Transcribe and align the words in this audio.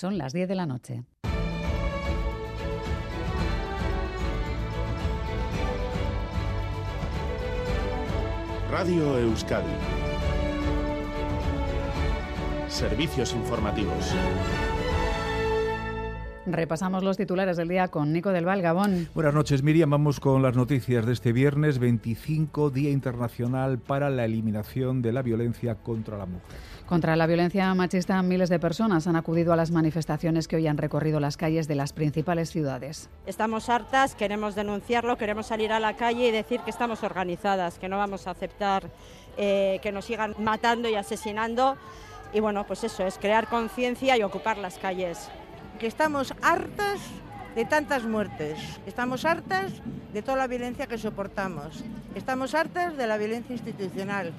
Son 0.00 0.16
las 0.16 0.32
10 0.32 0.46
de 0.46 0.54
la 0.54 0.64
noche. 0.64 1.02
Radio 8.70 9.18
Euskadi. 9.18 9.66
Servicios 12.68 13.32
informativos. 13.32 14.14
Repasamos 16.52 17.02
los 17.02 17.16
titulares 17.16 17.56
del 17.56 17.68
día 17.68 17.88
con 17.88 18.12
Nico 18.12 18.30
del 18.30 18.44
Val, 18.44 18.62
Gabón. 18.62 19.08
Buenas 19.14 19.34
noches, 19.34 19.62
Miriam. 19.62 19.90
Vamos 19.90 20.20
con 20.20 20.42
las 20.42 20.56
noticias 20.56 21.04
de 21.04 21.12
este 21.12 21.32
viernes 21.32 21.78
25, 21.78 22.70
Día 22.70 22.90
Internacional 22.90 23.78
para 23.78 24.10
la 24.10 24.24
Eliminación 24.24 25.02
de 25.02 25.12
la 25.12 25.22
Violencia 25.22 25.74
contra 25.74 26.16
la 26.16 26.26
Mujer. 26.26 26.58
Contra 26.86 27.16
la 27.16 27.26
violencia 27.26 27.74
machista, 27.74 28.22
miles 28.22 28.48
de 28.48 28.58
personas 28.58 29.06
han 29.06 29.16
acudido 29.16 29.52
a 29.52 29.56
las 29.56 29.70
manifestaciones 29.70 30.48
que 30.48 30.56
hoy 30.56 30.66
han 30.66 30.78
recorrido 30.78 31.20
las 31.20 31.36
calles 31.36 31.68
de 31.68 31.74
las 31.74 31.92
principales 31.92 32.50
ciudades. 32.50 33.10
Estamos 33.26 33.68
hartas, 33.68 34.14
queremos 34.14 34.54
denunciarlo, 34.54 35.18
queremos 35.18 35.46
salir 35.46 35.72
a 35.72 35.80
la 35.80 35.96
calle 35.96 36.28
y 36.28 36.30
decir 36.30 36.60
que 36.60 36.70
estamos 36.70 37.02
organizadas, 37.02 37.78
que 37.78 37.88
no 37.88 37.98
vamos 37.98 38.26
a 38.26 38.30
aceptar 38.30 38.90
eh, 39.36 39.78
que 39.82 39.92
nos 39.92 40.06
sigan 40.06 40.34
matando 40.38 40.88
y 40.88 40.94
asesinando. 40.94 41.76
Y 42.32 42.40
bueno, 42.40 42.66
pues 42.66 42.84
eso 42.84 43.06
es 43.06 43.18
crear 43.18 43.48
conciencia 43.48 44.16
y 44.16 44.22
ocupar 44.22 44.58
las 44.58 44.78
calles 44.78 45.30
que 45.78 45.86
estamos 45.86 46.34
hartas 46.42 47.00
de 47.54 47.64
tantas 47.64 48.04
muertes, 48.04 48.58
estamos 48.86 49.24
hartas 49.24 49.72
de 50.12 50.22
toda 50.22 50.36
la 50.36 50.46
violencia 50.46 50.86
que 50.86 50.98
soportamos, 50.98 51.84
estamos 52.14 52.54
hartas 52.54 52.96
de 52.96 53.06
la 53.06 53.16
violencia 53.16 53.54
institucional, 53.54 54.32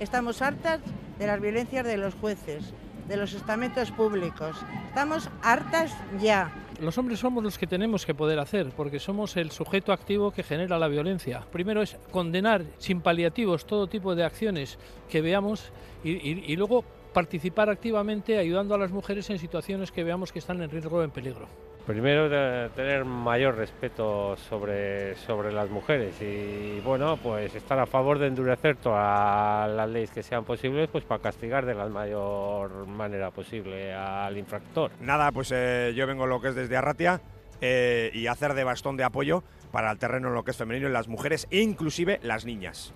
estamos 0.00 0.40
hartas 0.40 0.80
de 1.18 1.26
las 1.26 1.40
violencias 1.40 1.84
de 1.84 1.98
los 1.98 2.14
jueces, 2.14 2.72
de 3.08 3.16
los 3.16 3.34
estamentos 3.34 3.90
públicos, 3.92 4.56
estamos 4.88 5.28
hartas 5.42 5.94
ya. 6.20 6.50
Los 6.80 6.96
hombres 6.98 7.20
somos 7.20 7.42
los 7.44 7.58
que 7.58 7.66
tenemos 7.66 8.04
que 8.04 8.14
poder 8.14 8.38
hacer, 8.38 8.70
porque 8.76 8.98
somos 8.98 9.36
el 9.36 9.50
sujeto 9.50 9.92
activo 9.92 10.30
que 10.30 10.42
genera 10.42 10.78
la 10.78 10.88
violencia. 10.88 11.42
Primero 11.52 11.82
es 11.82 11.96
condenar 12.10 12.64
sin 12.78 13.00
paliativos 13.00 13.66
todo 13.66 13.86
tipo 13.86 14.14
de 14.14 14.24
acciones 14.24 14.78
que 15.08 15.22
veamos 15.22 15.72
y, 16.04 16.10
y 16.10 16.56
luego 16.56 16.84
participar 17.16 17.70
activamente 17.70 18.36
ayudando 18.36 18.74
a 18.74 18.78
las 18.78 18.90
mujeres 18.90 19.30
en 19.30 19.38
situaciones 19.38 19.90
que 19.90 20.04
veamos 20.04 20.32
que 20.32 20.38
están 20.38 20.60
en 20.60 20.68
riesgo 20.68 20.98
o 20.98 21.02
en 21.02 21.10
peligro. 21.10 21.48
Primero 21.86 22.28
tener 22.74 23.06
mayor 23.06 23.56
respeto 23.56 24.36
sobre, 24.36 25.16
sobre 25.16 25.50
las 25.50 25.70
mujeres 25.70 26.20
y 26.20 26.78
bueno, 26.80 27.16
pues 27.16 27.54
estar 27.54 27.78
a 27.78 27.86
favor 27.86 28.18
de 28.18 28.26
endurecer 28.26 28.76
todas 28.76 29.70
las 29.70 29.88
leyes 29.88 30.10
que 30.10 30.22
sean 30.22 30.44
posibles 30.44 30.90
pues 30.92 31.04
para 31.04 31.22
castigar 31.22 31.64
de 31.64 31.72
la 31.72 31.86
mayor 31.86 32.86
manera 32.86 33.30
posible 33.30 33.94
al 33.94 34.36
infractor. 34.36 34.90
Nada, 35.00 35.32
pues 35.32 35.50
eh, 35.54 35.94
yo 35.96 36.06
vengo 36.06 36.26
lo 36.26 36.42
que 36.42 36.48
es 36.48 36.54
desde 36.54 36.76
Arratia 36.76 37.22
eh, 37.62 38.10
y 38.12 38.26
hacer 38.26 38.52
de 38.52 38.64
bastón 38.64 38.98
de 38.98 39.04
apoyo 39.04 39.42
para 39.72 39.90
el 39.90 39.96
terreno 39.96 40.28
en 40.28 40.34
lo 40.34 40.44
que 40.44 40.50
es 40.50 40.56
femenino 40.58 40.86
en 40.86 40.92
las 40.92 41.08
mujeres 41.08 41.48
e 41.50 41.60
inclusive 41.60 42.20
las 42.22 42.44
niñas. 42.44 42.92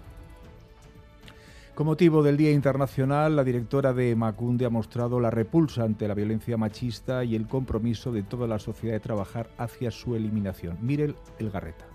Con 1.81 1.87
motivo 1.87 2.23
del 2.23 2.37
Día 2.37 2.51
Internacional, 2.51 3.35
la 3.37 3.43
directora 3.43 3.95
de 3.95 4.15
Macunde 4.15 4.67
ha 4.67 4.69
mostrado 4.69 5.19
la 5.19 5.31
repulsa 5.31 5.83
ante 5.83 6.07
la 6.07 6.13
violencia 6.13 6.59
machista 6.59 7.25
y 7.25 7.35
el 7.35 7.49
compromiso 7.49 8.13
de 8.13 8.23
toda 8.23 8.47
la 8.47 8.59
sociedad 8.59 8.93
de 8.93 9.01
trabajar 9.01 9.49
hacia 9.57 9.91
su 9.91 10.15
eliminación. 10.15 10.77
Mirel 10.83 11.17
Elgarreta. 11.39 11.87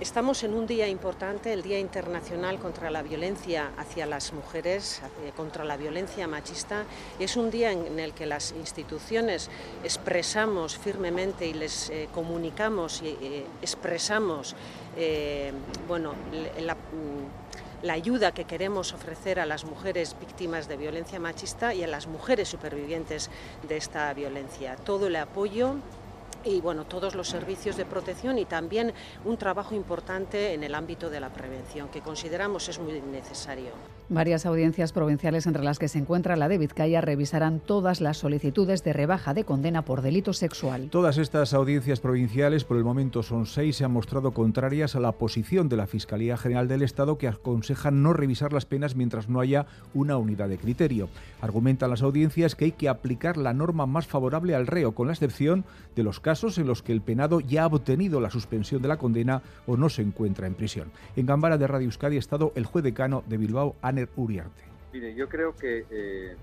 Estamos 0.00 0.42
en 0.42 0.52
un 0.52 0.66
día 0.66 0.86
importante, 0.86 1.50
el 1.50 1.62
Día 1.62 1.78
Internacional 1.78 2.58
contra 2.58 2.90
la 2.90 3.02
Violencia 3.02 3.70
hacia 3.78 4.04
las 4.04 4.34
Mujeres, 4.34 5.00
contra 5.34 5.64
la 5.64 5.78
violencia 5.78 6.28
machista, 6.28 6.84
es 7.18 7.38
un 7.38 7.50
día 7.50 7.72
en 7.72 7.98
el 8.00 8.12
que 8.12 8.26
las 8.26 8.52
instituciones 8.52 9.48
expresamos 9.82 10.76
firmemente 10.76 11.46
y 11.46 11.54
les 11.54 11.88
eh, 11.88 12.08
comunicamos 12.12 13.00
y 13.00 13.16
eh, 13.22 13.46
expresamos 13.62 14.56
eh, 14.96 15.52
bueno, 15.88 16.12
la 16.60 16.76
la 17.82 17.94
ayuda 17.94 18.32
que 18.32 18.44
queremos 18.44 18.92
ofrecer 18.92 19.40
a 19.40 19.46
las 19.46 19.64
mujeres 19.64 20.16
víctimas 20.20 20.68
de 20.68 20.76
violencia 20.76 21.18
machista 21.18 21.74
y 21.74 21.82
a 21.82 21.88
las 21.88 22.06
mujeres 22.06 22.48
supervivientes 22.48 23.30
de 23.68 23.76
esta 23.76 24.12
violencia. 24.14 24.76
Todo 24.76 25.08
el 25.08 25.16
apoyo 25.16 25.76
y 26.44 26.60
bueno, 26.60 26.84
todos 26.84 27.14
los 27.14 27.28
servicios 27.28 27.76
de 27.76 27.84
protección 27.84 28.38
y 28.38 28.44
también 28.44 28.92
un 29.24 29.36
trabajo 29.36 29.74
importante 29.74 30.54
en 30.54 30.64
el 30.64 30.74
ámbito 30.74 31.10
de 31.10 31.20
la 31.20 31.30
prevención 31.30 31.88
que 31.88 32.00
consideramos 32.00 32.68
es 32.68 32.78
muy 32.78 33.00
necesario. 33.00 33.70
Varias 34.08 34.44
audiencias 34.44 34.92
provinciales 34.92 35.46
entre 35.46 35.62
las 35.62 35.78
que 35.78 35.88
se 35.88 35.98
encuentra 35.98 36.36
la 36.36 36.48
de 36.48 36.58
Vizcaya 36.58 37.00
revisarán 37.00 37.60
todas 37.60 38.00
las 38.00 38.18
solicitudes 38.18 38.84
de 38.84 38.92
rebaja 38.92 39.32
de 39.32 39.44
condena 39.44 39.82
por 39.84 40.02
delito 40.02 40.32
sexual. 40.32 40.88
Todas 40.90 41.16
estas 41.16 41.54
audiencias 41.54 42.00
provinciales, 42.00 42.64
por 42.64 42.76
el 42.76 42.84
momento 42.84 43.22
son 43.22 43.46
seis, 43.46 43.76
se 43.76 43.84
han 43.84 43.92
mostrado 43.92 44.32
contrarias 44.32 44.96
a 44.96 45.00
la 45.00 45.12
posición 45.12 45.68
de 45.68 45.76
la 45.76 45.86
Fiscalía 45.86 46.36
General 46.36 46.68
del 46.68 46.82
Estado 46.82 47.16
que 47.16 47.28
aconseja 47.28 47.90
no 47.90 48.12
revisar 48.12 48.52
las 48.52 48.66
penas 48.66 48.96
mientras 48.96 49.28
no 49.28 49.40
haya 49.40 49.66
una 49.94 50.18
unidad 50.18 50.48
de 50.48 50.58
criterio. 50.58 51.08
Argumentan 51.40 51.90
las 51.90 52.02
audiencias 52.02 52.54
que 52.54 52.66
hay 52.66 52.72
que 52.72 52.88
aplicar 52.88 53.36
la 53.36 53.54
norma 53.54 53.86
más 53.86 54.06
favorable 54.06 54.54
al 54.54 54.66
reo, 54.66 54.92
con 54.92 55.06
la 55.06 55.14
excepción 55.14 55.64
de 55.96 56.02
los 56.02 56.20
casos 56.20 56.31
en 56.32 56.66
los 56.66 56.82
que 56.82 56.92
el 56.92 57.02
penado 57.02 57.40
ya 57.40 57.64
ha 57.64 57.66
obtenido 57.66 58.20
la 58.20 58.30
suspensión 58.30 58.80
de 58.80 58.88
la 58.88 58.96
condena 58.96 59.42
o 59.66 59.76
no 59.76 59.90
se 59.90 60.00
encuentra 60.00 60.46
en 60.46 60.54
prisión. 60.54 60.90
En 61.14 61.26
Gambara 61.26 61.58
de 61.58 61.66
Radio 61.66 61.86
Euskadi 61.86 62.16
ha 62.16 62.18
estado 62.18 62.52
el 62.54 62.64
juez 62.64 62.82
decano 62.82 63.22
de 63.26 63.36
Bilbao, 63.36 63.76
Aner 63.82 64.08
Uriarte. 64.16 64.64
Mire, 64.92 65.14
yo 65.14 65.28
creo 65.28 65.54
que, 65.54 65.84
eh, 65.90 66.34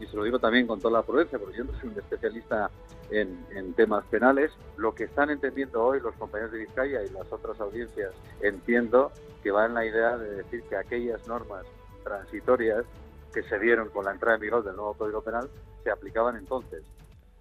y 0.00 0.06
se 0.06 0.16
lo 0.16 0.24
digo 0.24 0.40
también 0.40 0.66
con 0.66 0.80
toda 0.80 0.98
la 0.98 1.02
prudencia, 1.06 1.38
porque 1.38 1.58
yo 1.58 1.64
no 1.64 1.72
soy 1.80 1.90
un 1.90 1.98
especialista 1.98 2.70
en, 3.10 3.38
en, 3.54 3.72
temas 3.74 4.04
penales, 4.06 4.50
lo 4.76 4.94
que 4.94 5.04
están 5.04 5.30
entendiendo 5.30 5.82
hoy 5.82 6.00
los 6.00 6.14
compañeros 6.16 6.52
de 6.52 6.58
Vizcaya 6.58 7.04
y 7.04 7.10
las 7.10 7.32
otras 7.32 7.60
audiencias, 7.60 8.12
entiendo 8.40 9.12
que 9.44 9.52
va 9.52 9.66
en 9.66 9.74
la 9.74 9.86
idea 9.86 10.18
de 10.18 10.42
decir 10.42 10.62
que 10.68 10.76
aquellas 10.76 11.26
normas 11.28 11.64
transitorias 12.02 12.84
que 13.32 13.44
se 13.44 13.58
dieron 13.60 13.90
con 13.90 14.06
la 14.06 14.12
entrada 14.12 14.34
en 14.36 14.40
vigor 14.40 14.64
del 14.64 14.74
nuevo 14.74 14.94
Código 14.94 15.22
Penal 15.22 15.48
se 15.84 15.90
aplicaban 15.90 16.36
entonces. 16.36 16.82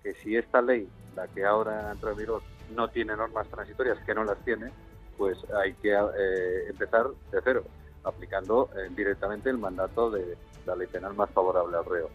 Que 0.05 0.13
si 0.13 0.37
esta 0.37 0.61
ley, 0.61 0.87
la 1.15 1.27
que 1.27 1.43
ahora 1.43 1.91
entra 1.91 2.11
en 2.11 2.17
vigor, 2.17 2.43
no 2.75 2.87
tiene 2.89 3.15
normas 3.15 3.47
transitorias, 3.47 3.97
que 4.05 4.13
no 4.13 4.23
las 4.23 4.37
tiene, 4.45 4.71
pues 5.17 5.35
hay 5.51 5.73
que 5.73 5.93
eh, 5.93 6.67
empezar 6.69 7.07
de 7.31 7.41
cero 7.43 7.63
aplicando 8.03 8.69
eh, 8.77 8.87
directamente 8.95 9.49
el 9.49 9.57
mandato 9.57 10.11
de 10.11 10.37
la 10.67 10.75
ley 10.75 10.85
penal 10.85 11.15
más 11.15 11.31
favorable 11.31 11.75
al 11.77 11.85
reo. 11.85 12.11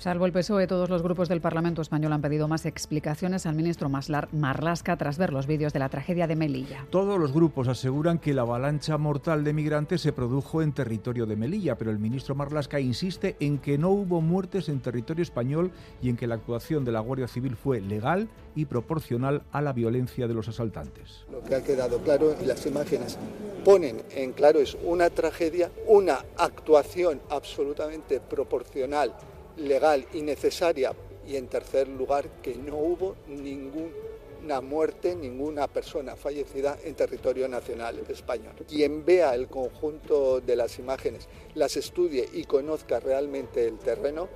Salvo 0.00 0.24
el 0.24 0.32
PSOE, 0.32 0.66
todos 0.66 0.88
los 0.88 1.02
grupos 1.02 1.28
del 1.28 1.42
Parlamento 1.42 1.82
español 1.82 2.14
han 2.14 2.22
pedido 2.22 2.48
más 2.48 2.64
explicaciones 2.64 3.44
al 3.44 3.54
ministro 3.54 3.90
Marlasca 3.90 4.96
tras 4.96 5.18
ver 5.18 5.30
los 5.30 5.46
vídeos 5.46 5.74
de 5.74 5.78
la 5.78 5.90
tragedia 5.90 6.26
de 6.26 6.36
Melilla. 6.36 6.86
Todos 6.88 7.20
los 7.20 7.34
grupos 7.34 7.68
aseguran 7.68 8.18
que 8.18 8.32
la 8.32 8.40
avalancha 8.40 8.96
mortal 8.96 9.44
de 9.44 9.52
migrantes 9.52 10.00
se 10.00 10.14
produjo 10.14 10.62
en 10.62 10.72
territorio 10.72 11.26
de 11.26 11.36
Melilla, 11.36 11.76
pero 11.76 11.90
el 11.90 11.98
ministro 11.98 12.34
Marlasca 12.34 12.80
insiste 12.80 13.36
en 13.40 13.58
que 13.58 13.76
no 13.76 13.90
hubo 13.90 14.22
muertes 14.22 14.70
en 14.70 14.80
territorio 14.80 15.22
español 15.22 15.70
y 16.00 16.08
en 16.08 16.16
que 16.16 16.26
la 16.26 16.36
actuación 16.36 16.82
de 16.86 16.92
la 16.92 17.00
Guardia 17.00 17.28
Civil 17.28 17.54
fue 17.54 17.82
legal 17.82 18.30
y 18.54 18.64
proporcional 18.64 19.42
a 19.52 19.60
la 19.60 19.74
violencia 19.74 20.26
de 20.26 20.32
los 20.32 20.48
asaltantes. 20.48 21.26
Lo 21.30 21.44
que 21.44 21.56
ha 21.56 21.62
quedado 21.62 21.98
claro 21.98 22.34
y 22.42 22.46
las 22.46 22.64
imágenes 22.64 23.18
ponen 23.66 24.00
en 24.12 24.32
claro 24.32 24.60
es 24.60 24.78
una 24.82 25.10
tragedia, 25.10 25.70
una 25.86 26.24
actuación 26.38 27.20
absolutamente 27.28 28.18
proporcional 28.18 29.14
legal 29.60 30.06
y 30.12 30.22
necesaria 30.22 30.92
y 31.26 31.36
en 31.36 31.48
tercer 31.48 31.88
lugar 31.88 32.28
que 32.42 32.54
no 32.54 32.76
hubo 32.76 33.16
ninguna 33.28 34.60
muerte, 34.62 35.14
ninguna 35.14 35.68
persona 35.68 36.16
fallecida 36.16 36.78
en 36.82 36.94
territorio 36.94 37.46
nacional 37.48 38.02
español. 38.08 38.54
Quien 38.68 39.04
vea 39.04 39.34
el 39.34 39.48
conjunto 39.48 40.40
de 40.40 40.56
las 40.56 40.78
imágenes, 40.78 41.28
las 41.54 41.76
estudie 41.76 42.28
y 42.32 42.44
conozca 42.44 43.00
realmente 43.00 43.66
el 43.66 43.78
terreno, 43.78 44.28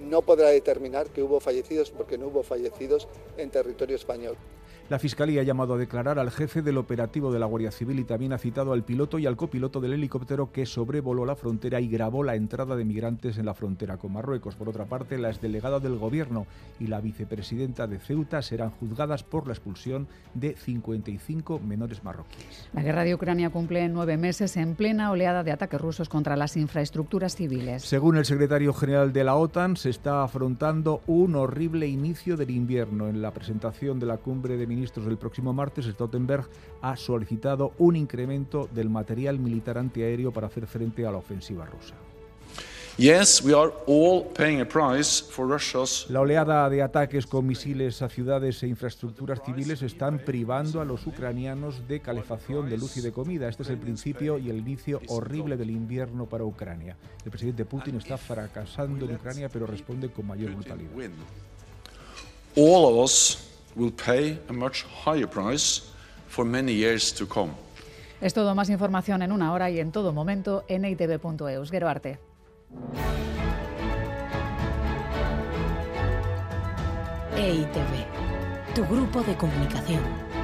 no 0.00 0.22
podrá 0.22 0.50
determinar 0.50 1.08
que 1.08 1.22
hubo 1.22 1.40
fallecidos 1.40 1.90
porque 1.90 2.18
no 2.18 2.26
hubo 2.28 2.42
fallecidos 2.42 3.08
en 3.38 3.50
territorio 3.50 3.96
español. 3.96 4.36
La 4.88 5.00
Fiscalía 5.00 5.40
ha 5.40 5.44
llamado 5.44 5.74
a 5.74 5.78
declarar 5.78 6.20
al 6.20 6.30
jefe 6.30 6.62
del 6.62 6.78
operativo 6.78 7.32
de 7.32 7.40
la 7.40 7.46
Guardia 7.46 7.72
Civil 7.72 7.98
y 7.98 8.04
también 8.04 8.32
ha 8.32 8.38
citado 8.38 8.72
al 8.72 8.84
piloto 8.84 9.18
y 9.18 9.26
al 9.26 9.36
copiloto 9.36 9.80
del 9.80 9.94
helicóptero 9.94 10.52
que 10.52 10.64
sobrevoló 10.64 11.26
la 11.26 11.34
frontera 11.34 11.80
y 11.80 11.88
grabó 11.88 12.22
la 12.22 12.36
entrada 12.36 12.76
de 12.76 12.84
migrantes 12.84 13.36
en 13.36 13.46
la 13.46 13.54
frontera 13.54 13.96
con 13.96 14.12
Marruecos. 14.12 14.54
Por 14.54 14.68
otra 14.68 14.84
parte, 14.84 15.18
la 15.18 15.30
exdelegada 15.30 15.80
del 15.80 15.98
Gobierno 15.98 16.46
y 16.78 16.86
la 16.86 17.00
vicepresidenta 17.00 17.88
de 17.88 17.98
Ceuta 17.98 18.42
serán 18.42 18.70
juzgadas 18.70 19.24
por 19.24 19.48
la 19.48 19.54
expulsión 19.54 20.06
de 20.34 20.54
55 20.54 21.58
menores 21.58 22.04
marroquíes. 22.04 22.68
La 22.72 22.84
guerra 22.84 23.02
de 23.02 23.16
Ucrania 23.16 23.50
cumple 23.50 23.88
nueve 23.88 24.16
meses 24.16 24.56
en 24.56 24.76
plena 24.76 25.10
oleada 25.10 25.42
de 25.42 25.50
ataques 25.50 25.80
rusos 25.80 26.08
contra 26.08 26.36
las 26.36 26.56
infraestructuras 26.56 27.34
civiles. 27.34 27.82
Según 27.82 28.18
el 28.18 28.24
secretario 28.24 28.72
general 28.72 29.12
de 29.12 29.24
la 29.24 29.34
OTAN, 29.34 29.76
se 29.76 29.90
está 29.90 30.22
afrontando 30.22 31.00
un 31.08 31.34
horrible 31.34 31.88
inicio 31.88 32.36
del 32.36 32.50
invierno. 32.50 33.08
En 33.08 33.20
la 33.20 33.32
presentación 33.32 33.98
de 33.98 34.06
la 34.06 34.18
cumbre 34.18 34.56
de 34.56 34.75
ministros 34.76 35.06
del 35.06 35.16
próximo 35.16 35.52
martes, 35.52 35.86
Stoltenberg 35.86 36.46
ha 36.82 36.96
solicitado 36.96 37.72
un 37.78 37.96
incremento 37.96 38.68
del 38.72 38.90
material 38.90 39.38
militar 39.38 39.78
antiaéreo 39.78 40.30
para 40.32 40.46
hacer 40.48 40.66
frente 40.66 41.06
a 41.06 41.10
la 41.10 41.18
ofensiva 41.18 41.64
rusa. 41.64 41.94
La 46.08 46.20
oleada 46.20 46.70
de 46.70 46.82
ataques 46.82 47.26
con 47.26 47.46
misiles 47.46 48.00
a 48.00 48.08
ciudades 48.08 48.62
e 48.62 48.68
infraestructuras 48.68 49.42
civiles 49.44 49.82
están 49.82 50.18
privando 50.18 50.80
a 50.80 50.84
los 50.86 51.06
ucranianos 51.06 51.86
de 51.86 52.00
calefacción, 52.00 52.70
de 52.70 52.78
luz 52.78 52.96
y 52.96 53.02
de 53.02 53.12
comida. 53.12 53.50
Este 53.50 53.64
es 53.64 53.68
el 53.68 53.76
principio 53.76 54.38
y 54.38 54.48
el 54.48 54.56
inicio 54.56 55.02
horrible 55.08 55.58
del 55.58 55.70
invierno 55.70 56.24
para 56.24 56.44
Ucrania. 56.44 56.96
El 57.22 57.30
presidente 57.30 57.66
Putin 57.66 57.96
está 57.96 58.16
fracasando 58.16 59.04
en 59.04 59.16
Ucrania, 59.16 59.50
pero 59.50 59.66
responde 59.66 60.08
con 60.08 60.26
mayor 60.26 60.54
brutalidad. 60.54 60.92
All 62.56 62.86
of 62.86 63.04
us 63.04 63.45
will 63.76 63.92
pay 63.92 64.38
a 64.48 64.52
much 64.52 64.84
higher 65.04 65.26
price 65.26 65.82
for 66.28 66.44
many 66.44 66.72
years 66.72 67.12
to 67.12 67.26
come. 67.26 67.52
Es 68.20 68.32
todo 68.32 68.54
más 68.54 68.70
información 68.70 69.22
en 69.22 69.30
una 69.30 69.52
hora 69.52 69.70
y 69.70 69.78
en 69.78 69.92
todo 69.92 70.12
momento 70.12 70.64
en 70.68 70.84
itv.eus. 70.84 71.72
Arte. 71.82 72.18
EITV, 77.36 78.74
tu 78.74 78.84
grupo 78.86 79.22
de 79.22 79.36
comunicación. 79.36 80.35